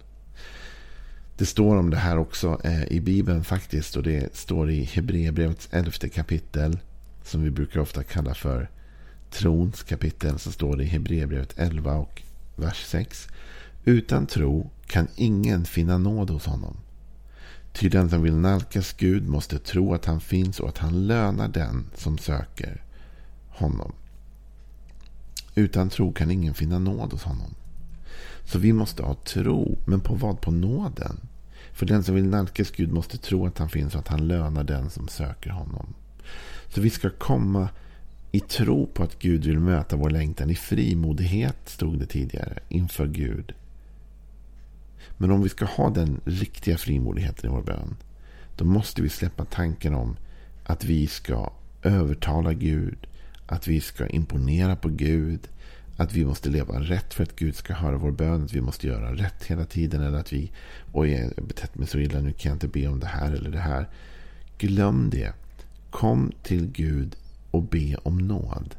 Det 1.37 1.47
står 1.47 1.77
om 1.77 1.91
det 1.91 1.97
här 1.97 2.19
också 2.19 2.61
eh, 2.65 2.85
i 2.85 3.01
Bibeln 3.01 3.45
faktiskt. 3.45 3.97
Och 3.97 4.03
det 4.03 4.37
står 4.37 4.71
i 4.71 4.83
Hebreerbrevets 4.83 5.69
elfte 5.71 6.09
kapitel. 6.09 6.79
Som 7.25 7.43
vi 7.43 7.51
brukar 7.51 7.81
ofta 7.81 8.03
kalla 8.03 8.35
för 8.35 8.71
trons 9.31 9.83
kapitel. 9.83 10.39
Så 10.39 10.53
står 10.53 10.77
det 10.77 10.83
i 10.83 10.87
Hebreerbrevet 10.87 11.55
11 11.59 11.95
och 11.95 12.23
vers 12.57 12.85
6. 12.87 13.29
Utan 13.85 14.27
tro 14.27 14.71
kan 14.87 15.09
ingen 15.17 15.65
finna 15.65 15.99
nåd 15.99 16.31
hos 16.31 16.47
honom. 16.47 16.77
Ty 17.73 17.89
den 17.89 18.11
som 18.11 18.23
vill 18.23 18.35
nalkas 18.35 18.93
Gud 18.93 19.29
måste 19.29 19.59
tro 19.59 19.95
att 19.95 20.05
han 20.05 20.21
finns 20.21 20.61
och 20.61 20.69
att 20.69 20.79
han 20.79 21.07
lönar 21.07 21.49
den 21.49 21.87
som 21.95 22.19
söker 22.19 22.83
honom. 23.49 23.93
Utan 25.55 25.91
tro 25.91 26.13
kan 26.13 26.31
ingen 26.31 26.55
finna 26.55 26.79
nåd 26.79 27.13
hos 27.13 27.23
honom. 27.23 27.55
Så 28.45 28.59
vi 28.59 28.73
måste 28.73 29.03
ha 29.03 29.15
tro. 29.15 29.79
Men 29.85 30.01
på 30.01 30.15
vad? 30.15 30.41
På 30.41 30.51
nåden. 30.51 31.21
För 31.73 31.87
den 31.87 32.05
som 32.05 32.15
vill 32.15 32.29
nalkas 32.29 32.71
Gud 32.71 32.93
måste 32.93 33.19
tro 33.19 33.47
att 33.47 33.59
han 33.59 33.69
finns 33.69 33.95
och 33.95 34.01
att 34.01 34.09
han 34.09 34.29
lönar 34.29 34.65
den 34.65 34.91
som 34.91 35.09
söker 35.09 35.51
honom. 35.51 35.95
Så 36.69 36.81
vi 36.81 36.91
ska 36.91 37.11
komma 37.11 37.69
i 38.33 38.41
tro 38.41 38.87
på 38.87 39.03
att 39.03 39.19
Gud 39.19 39.45
vill 39.45 39.59
möta 39.59 39.97
vår 39.97 40.11
längtan. 40.11 40.51
I 40.51 40.55
frimodighet 40.55 41.57
stod 41.65 41.99
det 41.99 42.07
tidigare 42.07 42.59
inför 42.69 43.07
Gud. 43.07 43.55
Men 45.19 45.31
om 45.31 45.43
vi 45.43 45.49
ska 45.49 45.65
ha 45.65 45.91
den 45.91 46.21
riktiga 46.25 46.79
frimodigheten 46.79 47.51
i 47.51 47.55
vår 47.55 47.63
bön. 47.63 47.97
Då 48.57 48.65
måste 48.65 49.03
vi 49.03 49.09
släppa 49.09 49.45
tanken 49.45 49.95
om 49.95 50.17
att 50.65 50.85
vi 50.85 51.07
ska 51.07 51.53
övertala 51.83 52.53
Gud. 52.53 53.07
Att 53.47 53.69
vi 53.69 53.81
ska 53.81 54.07
imponera 54.07 54.77
på 54.77 54.89
Gud. 54.89 55.49
Att 55.97 56.13
vi 56.15 56.25
måste 56.25 56.49
leva 56.49 56.81
rätt 56.81 57.15
för 57.15 57.23
att 57.23 57.37
Gud 57.37 57.57
ska 57.57 57.75
höra 57.75 57.97
vår 57.97 58.11
bön. 58.11 58.45
Att 58.45 58.53
vi 58.53 58.61
måste 58.61 58.87
göra 58.87 59.15
rätt 59.15 59.45
hela 59.45 59.65
tiden. 59.65 60.03
Eller 60.03 60.19
att 60.19 60.33
vi, 60.33 60.53
oj 60.93 61.11
jag 61.11 61.25
har 61.25 61.43
betett 61.43 61.75
mig 61.75 61.89
så 61.89 61.99
illa, 61.99 62.21
nu 62.21 62.33
kan 62.33 62.49
jag 62.51 62.57
inte 62.57 62.69
be 62.69 62.89
om 62.89 63.01
det 63.01 63.07
här 63.07 63.33
eller 63.33 63.51
det 63.51 63.59
här. 63.59 63.89
Glöm 64.59 65.11
det. 65.11 65.33
Kom 65.91 66.33
till 66.43 66.67
Gud 66.67 67.17
och 67.51 67.63
be 67.63 67.97
om 68.03 68.19
nåd. 68.19 68.75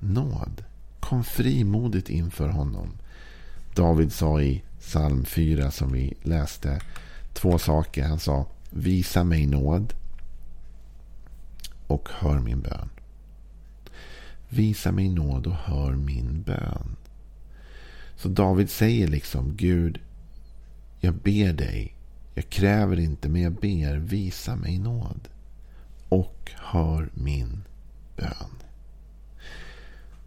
Nåd. 0.00 0.64
Kom 1.00 1.24
frimodigt 1.24 2.08
inför 2.08 2.48
honom. 2.48 2.88
David 3.74 4.12
sa 4.12 4.42
i 4.42 4.62
psalm 4.86 5.24
4 5.24 5.70
som 5.70 5.92
vi 5.92 6.14
läste 6.22 6.80
två 7.32 7.58
saker. 7.58 8.04
Han 8.04 8.20
sa 8.20 8.46
visa 8.70 9.24
mig 9.24 9.46
nåd 9.46 9.94
och 11.86 12.08
hör 12.12 12.38
min 12.38 12.60
bön. 12.60 12.88
Visa 14.48 14.92
mig 14.92 15.08
nåd 15.08 15.46
och 15.46 15.54
hör 15.54 15.92
min 15.92 16.42
bön. 16.42 16.96
Så 18.16 18.28
David 18.28 18.70
säger 18.70 19.08
liksom 19.08 19.56
Gud, 19.56 20.00
jag 21.00 21.14
ber 21.14 21.52
dig. 21.52 21.94
Jag 22.34 22.48
kräver 22.50 23.00
inte 23.00 23.28
men 23.28 23.42
jag 23.42 23.52
ber, 23.52 23.96
visa 23.96 24.56
mig 24.56 24.78
nåd. 24.78 25.28
Och 26.08 26.52
hör 26.56 27.08
min 27.14 27.62
bön. 28.16 28.63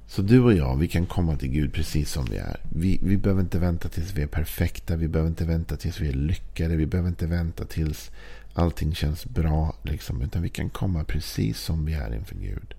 Så 0.10 0.22
du 0.22 0.40
och 0.40 0.54
jag, 0.54 0.78
vi 0.78 0.88
kan 0.88 1.06
komma 1.06 1.36
till 1.36 1.50
Gud 1.50 1.74
precis 1.74 2.12
som 2.12 2.26
vi 2.26 2.38
är. 2.38 2.60
Vi, 2.70 3.00
vi 3.04 3.18
behöver 3.18 3.42
inte 3.42 3.60
vänta 3.60 3.90
tills 3.90 4.14
vi 4.14 4.22
är 4.22 4.28
perfekta. 4.28 4.96
Vi 4.96 5.08
behöver 5.08 5.30
inte 5.30 5.46
vänta 5.46 5.78
tills 5.78 6.00
vi 6.00 6.08
är 6.08 6.14
lyckade. 6.14 6.76
Vi 6.76 6.86
behöver 6.86 7.10
inte 7.10 7.28
vänta 7.28 7.66
tills 7.66 8.12
allting 8.54 8.96
känns 8.96 9.26
bra. 9.26 9.76
Liksom, 9.84 10.22
utan 10.22 10.42
vi 10.42 10.50
kan 10.50 10.70
komma 10.70 11.04
precis 11.04 11.60
som 11.60 11.86
vi 11.86 11.94
är 11.94 12.16
inför 12.16 12.36
Gud. 12.36 12.74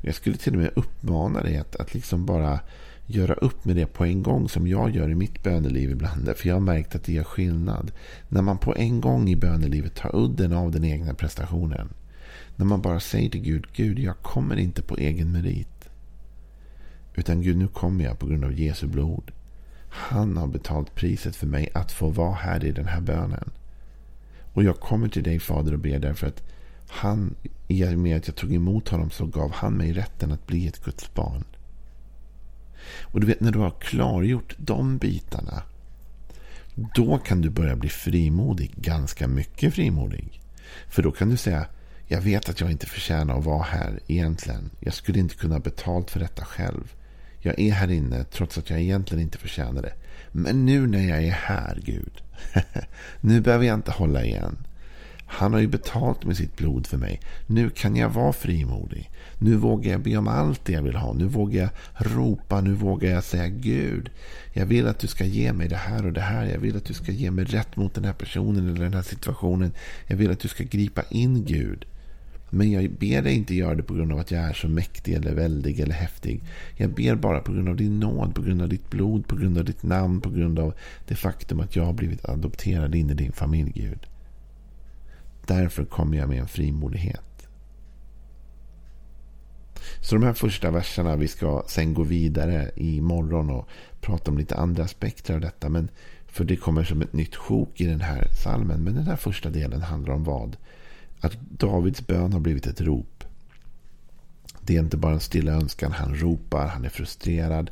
Jag 0.00 0.14
skulle 0.14 0.36
till 0.36 0.52
och 0.52 0.58
med 0.58 0.70
uppmana 0.74 1.42
dig 1.42 1.56
att, 1.56 1.76
att 1.76 1.94
liksom 1.94 2.26
bara 2.26 2.60
göra 3.06 3.34
upp 3.34 3.64
med 3.64 3.76
det 3.76 3.86
på 3.86 4.04
en 4.04 4.22
gång 4.22 4.48
som 4.48 4.66
jag 4.66 4.96
gör 4.96 5.10
i 5.10 5.14
mitt 5.14 5.42
böneliv 5.42 5.90
ibland. 5.90 6.36
För 6.36 6.48
jag 6.48 6.54
har 6.54 6.60
märkt 6.60 6.94
att 6.94 7.04
det 7.04 7.12
gör 7.12 7.24
skillnad. 7.24 7.92
När 8.28 8.42
man 8.42 8.58
på 8.58 8.76
en 8.76 9.00
gång 9.00 9.28
i 9.28 9.36
bönelivet 9.36 9.94
tar 9.94 10.16
udden 10.16 10.52
av 10.52 10.70
den 10.70 10.84
egna 10.84 11.14
prestationen. 11.14 11.88
När 12.56 12.66
man 12.66 12.82
bara 12.82 13.00
säger 13.00 13.30
till 13.30 13.40
Gud, 13.42 13.66
Gud 13.72 13.98
jag 13.98 14.16
kommer 14.16 14.56
inte 14.56 14.82
på 14.82 14.96
egen 14.96 15.32
merit. 15.32 15.79
Utan 17.20 17.42
Gud, 17.42 17.56
nu 17.56 17.68
kommer 17.68 18.04
jag 18.04 18.18
på 18.18 18.26
grund 18.26 18.44
av 18.44 18.52
Jesu 18.52 18.86
blod. 18.86 19.30
Han 19.88 20.36
har 20.36 20.46
betalt 20.46 20.94
priset 20.94 21.36
för 21.36 21.46
mig 21.46 21.68
att 21.74 21.92
få 21.92 22.08
vara 22.08 22.34
här 22.34 22.64
i 22.64 22.72
den 22.72 22.86
här 22.86 23.00
bönen. 23.00 23.50
Och 24.52 24.64
jag 24.64 24.80
kommer 24.80 25.08
till 25.08 25.22
dig 25.22 25.38
Fader 25.38 25.72
och 25.72 25.78
ber 25.78 25.98
därför 25.98 26.26
att 26.26 26.42
han, 26.88 27.34
i 27.68 27.84
och 27.84 27.98
med 27.98 28.16
att 28.16 28.26
jag 28.26 28.36
tog 28.36 28.54
emot 28.54 28.88
honom 28.88 29.10
så 29.10 29.26
gav 29.26 29.52
han 29.52 29.72
mig 29.72 29.92
rätten 29.92 30.32
att 30.32 30.46
bli 30.46 30.66
ett 30.66 30.84
Guds 30.84 31.14
barn. 31.14 31.44
Och 33.02 33.20
du 33.20 33.26
vet 33.26 33.40
när 33.40 33.52
du 33.52 33.58
har 33.58 33.74
klargjort 33.80 34.54
de 34.58 34.98
bitarna. 34.98 35.62
Då 36.94 37.18
kan 37.18 37.40
du 37.40 37.50
börja 37.50 37.76
bli 37.76 37.88
frimodig. 37.88 38.72
Ganska 38.76 39.28
mycket 39.28 39.74
frimodig. 39.74 40.40
För 40.88 41.02
då 41.02 41.10
kan 41.10 41.28
du 41.28 41.36
säga. 41.36 41.66
Jag 42.06 42.20
vet 42.20 42.48
att 42.48 42.60
jag 42.60 42.70
inte 42.70 42.86
förtjänar 42.86 43.38
att 43.38 43.44
vara 43.44 43.62
här 43.62 44.00
egentligen. 44.06 44.70
Jag 44.80 44.94
skulle 44.94 45.18
inte 45.18 45.34
kunna 45.34 45.54
ha 45.54 45.60
betalt 45.60 46.10
för 46.10 46.20
detta 46.20 46.44
själv. 46.44 46.94
Jag 47.40 47.58
är 47.58 47.72
här 47.72 47.90
inne 47.90 48.24
trots 48.24 48.58
att 48.58 48.70
jag 48.70 48.80
egentligen 48.80 49.22
inte 49.22 49.38
förtjänar 49.38 49.82
det. 49.82 49.92
Men 50.32 50.66
nu 50.66 50.86
när 50.86 51.08
jag 51.08 51.24
är 51.24 51.30
här, 51.30 51.80
Gud. 51.84 52.22
nu 53.20 53.40
behöver 53.40 53.64
jag 53.64 53.74
inte 53.74 53.90
hålla 53.90 54.24
igen. 54.24 54.56
Han 55.32 55.52
har 55.52 55.60
ju 55.60 55.66
betalt 55.66 56.24
med 56.24 56.36
sitt 56.36 56.56
blod 56.56 56.86
för 56.86 56.96
mig. 56.96 57.20
Nu 57.46 57.70
kan 57.70 57.96
jag 57.96 58.08
vara 58.08 58.32
frimodig. 58.32 59.10
Nu 59.38 59.56
vågar 59.56 59.92
jag 59.92 60.00
be 60.00 60.16
om 60.16 60.28
allt 60.28 60.64
det 60.64 60.72
jag 60.72 60.82
vill 60.82 60.96
ha. 60.96 61.12
Nu 61.12 61.24
vågar 61.24 61.60
jag 61.60 61.70
ropa. 62.16 62.60
Nu 62.60 62.74
vågar 62.74 63.10
jag 63.10 63.24
säga 63.24 63.48
Gud. 63.48 64.10
Jag 64.52 64.66
vill 64.66 64.86
att 64.86 64.98
du 64.98 65.06
ska 65.06 65.24
ge 65.24 65.52
mig 65.52 65.68
det 65.68 65.76
här 65.76 66.06
och 66.06 66.12
det 66.12 66.20
här. 66.20 66.46
Jag 66.46 66.58
vill 66.58 66.76
att 66.76 66.84
du 66.84 66.94
ska 66.94 67.12
ge 67.12 67.30
mig 67.30 67.44
rätt 67.44 67.76
mot 67.76 67.94
den 67.94 68.04
här 68.04 68.12
personen 68.12 68.68
eller 68.68 68.84
den 68.84 68.94
här 68.94 69.02
situationen. 69.02 69.72
Jag 70.06 70.16
vill 70.16 70.30
att 70.30 70.40
du 70.40 70.48
ska 70.48 70.64
gripa 70.64 71.02
in 71.10 71.44
Gud. 71.44 71.86
Men 72.50 72.70
jag 72.70 72.90
ber 72.90 73.22
dig 73.22 73.34
inte 73.34 73.54
göra 73.54 73.74
det 73.74 73.82
på 73.82 73.94
grund 73.94 74.12
av 74.12 74.18
att 74.18 74.30
jag 74.30 74.42
är 74.42 74.52
så 74.52 74.68
mäktig 74.68 75.14
eller 75.14 75.34
väldig 75.34 75.80
eller 75.80 75.94
häftig. 75.94 76.42
Jag 76.76 76.90
ber 76.90 77.14
bara 77.14 77.40
på 77.40 77.52
grund 77.52 77.68
av 77.68 77.76
din 77.76 78.00
nåd, 78.00 78.34
på 78.34 78.42
grund 78.42 78.62
av 78.62 78.68
ditt 78.68 78.90
blod, 78.90 79.26
på 79.26 79.36
grund 79.36 79.58
av 79.58 79.64
ditt 79.64 79.82
namn, 79.82 80.20
på 80.20 80.30
grund 80.30 80.58
av 80.58 80.74
det 81.08 81.14
faktum 81.14 81.60
att 81.60 81.76
jag 81.76 81.84
har 81.84 81.92
blivit 81.92 82.24
adopterad 82.24 82.94
in 82.94 83.10
i 83.10 83.14
din 83.14 83.32
familj, 83.32 83.72
Gud. 83.74 84.06
Därför 85.46 85.84
kommer 85.84 86.18
jag 86.18 86.28
med 86.28 86.40
en 86.40 86.48
frimodighet. 86.48 87.48
Så 90.00 90.14
de 90.14 90.24
här 90.24 90.32
första 90.32 90.70
verserna, 90.70 91.16
vi 91.16 91.28
ska 91.28 91.62
sen 91.66 91.94
gå 91.94 92.02
vidare 92.02 92.70
imorgon 92.76 93.50
och 93.50 93.68
prata 94.00 94.30
om 94.30 94.38
lite 94.38 94.56
andra 94.56 94.84
aspekter 94.84 95.34
av 95.34 95.40
detta. 95.40 95.68
Men 95.68 95.88
för 96.26 96.44
det 96.44 96.56
kommer 96.56 96.84
som 96.84 97.02
ett 97.02 97.12
nytt 97.12 97.36
sjok 97.36 97.80
i 97.80 97.86
den 97.86 98.00
här 98.00 98.28
salmen. 98.42 98.84
Men 98.84 98.94
den 98.94 99.06
här 99.06 99.16
första 99.16 99.50
delen 99.50 99.82
handlar 99.82 100.14
om 100.14 100.24
vad? 100.24 100.56
Att 101.20 101.36
Davids 101.40 102.06
bön 102.06 102.32
har 102.32 102.40
blivit 102.40 102.66
ett 102.66 102.80
rop. 102.80 103.24
Det 104.60 104.76
är 104.76 104.80
inte 104.80 104.96
bara 104.96 105.12
en 105.12 105.20
stilla 105.20 105.52
önskan. 105.52 105.92
Han 105.92 106.14
ropar, 106.14 106.66
han 106.66 106.84
är 106.84 106.88
frustrerad. 106.88 107.70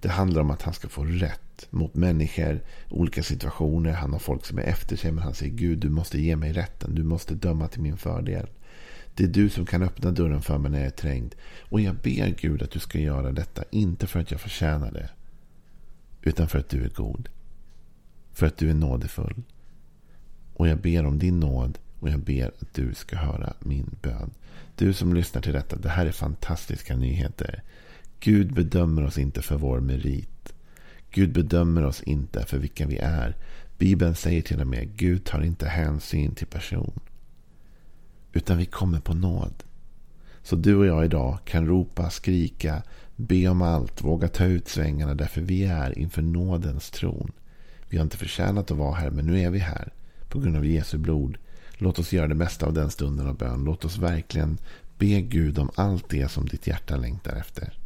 Det 0.00 0.08
handlar 0.08 0.40
om 0.40 0.50
att 0.50 0.62
han 0.62 0.74
ska 0.74 0.88
få 0.88 1.04
rätt 1.04 1.66
mot 1.70 1.94
människor, 1.94 2.60
olika 2.88 3.22
situationer. 3.22 3.92
Han 3.92 4.12
har 4.12 4.18
folk 4.18 4.46
som 4.46 4.58
är 4.58 4.62
efter 4.62 4.96
sig, 4.96 5.12
men 5.12 5.24
han 5.24 5.34
säger 5.34 5.52
Gud, 5.52 5.78
du 5.78 5.88
måste 5.88 6.20
ge 6.20 6.36
mig 6.36 6.52
rätten. 6.52 6.94
Du 6.94 7.02
måste 7.02 7.34
döma 7.34 7.68
till 7.68 7.82
min 7.82 7.96
fördel. 7.96 8.46
Det 9.14 9.24
är 9.24 9.28
du 9.28 9.48
som 9.48 9.66
kan 9.66 9.82
öppna 9.82 10.10
dörren 10.10 10.42
för 10.42 10.58
mig 10.58 10.70
när 10.70 10.78
jag 10.78 10.86
är 10.86 10.90
trängd. 10.90 11.34
Och 11.60 11.80
jag 11.80 11.94
ber 11.94 12.34
Gud 12.40 12.62
att 12.62 12.70
du 12.70 12.78
ska 12.78 12.98
göra 12.98 13.32
detta, 13.32 13.64
inte 13.70 14.06
för 14.06 14.20
att 14.20 14.30
jag 14.30 14.40
förtjänar 14.40 14.92
det. 14.92 15.10
Utan 16.22 16.48
för 16.48 16.58
att 16.58 16.68
du 16.68 16.84
är 16.84 16.88
god. 16.88 17.28
För 18.32 18.46
att 18.46 18.56
du 18.56 18.70
är 18.70 18.74
nådefull. 18.74 19.42
Och 20.54 20.68
jag 20.68 20.78
ber 20.78 21.06
om 21.06 21.18
din 21.18 21.40
nåd 21.40 21.78
och 22.00 22.08
jag 22.08 22.20
ber 22.20 22.46
att 22.46 22.74
du 22.74 22.94
ska 22.94 23.16
höra 23.16 23.52
min 23.60 23.96
bön. 24.02 24.30
Du 24.76 24.92
som 24.92 25.14
lyssnar 25.14 25.42
till 25.42 25.52
detta, 25.52 25.76
det 25.76 25.88
här 25.88 26.06
är 26.06 26.12
fantastiska 26.12 26.96
nyheter. 26.96 27.62
Gud 28.20 28.54
bedömer 28.54 29.04
oss 29.04 29.18
inte 29.18 29.42
för 29.42 29.56
vår 29.56 29.80
merit. 29.80 30.52
Gud 31.10 31.32
bedömer 31.32 31.84
oss 31.84 32.02
inte 32.02 32.46
för 32.46 32.58
vilka 32.58 32.86
vi 32.86 32.96
är. 32.96 33.36
Bibeln 33.78 34.14
säger 34.14 34.42
till 34.42 34.60
och 34.60 34.66
med 34.66 34.96
Gud 34.96 35.24
tar 35.24 35.42
inte 35.42 35.68
hänsyn 35.68 36.34
till 36.34 36.46
person. 36.46 37.00
Utan 38.32 38.58
vi 38.58 38.66
kommer 38.66 39.00
på 39.00 39.14
nåd. 39.14 39.62
Så 40.42 40.56
du 40.56 40.76
och 40.76 40.86
jag 40.86 41.04
idag 41.04 41.38
kan 41.44 41.66
ropa, 41.66 42.10
skrika, 42.10 42.82
be 43.16 43.48
om 43.48 43.62
allt, 43.62 44.04
våga 44.04 44.28
ta 44.28 44.44
ut 44.44 44.68
svängarna 44.68 45.14
därför 45.14 45.40
vi 45.40 45.64
är 45.64 45.98
inför 45.98 46.22
nådens 46.22 46.90
tron. 46.90 47.32
Vi 47.88 47.96
har 47.96 48.04
inte 48.04 48.16
förtjänat 48.16 48.70
att 48.70 48.76
vara 48.76 48.94
här 48.94 49.10
men 49.10 49.26
nu 49.26 49.40
är 49.40 49.50
vi 49.50 49.58
här 49.58 49.92
på 50.28 50.38
grund 50.38 50.56
av 50.56 50.66
Jesu 50.66 50.98
blod 50.98 51.38
Låt 51.82 51.98
oss 51.98 52.12
göra 52.12 52.26
det 52.26 52.34
mesta 52.34 52.66
av 52.66 52.72
den 52.72 52.90
stunden 52.90 53.26
av 53.26 53.36
bön. 53.36 53.64
Låt 53.64 53.84
oss 53.84 53.98
verkligen 53.98 54.58
be 54.98 55.20
Gud 55.20 55.58
om 55.58 55.70
allt 55.74 56.08
det 56.08 56.30
som 56.30 56.46
ditt 56.46 56.66
hjärta 56.66 56.96
längtar 56.96 57.36
efter. 57.36 57.79